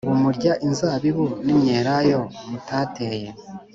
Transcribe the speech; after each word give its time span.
Ubu 0.05 0.15
murya 0.23 0.53
inzabibu 0.67 1.25
n 1.45 1.47
imyelayo 1.53 2.19
mutateye 2.49 3.29